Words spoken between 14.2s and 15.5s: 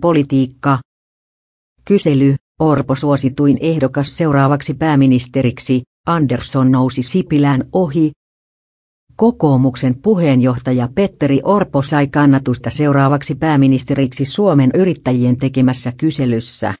Suomen yrittäjien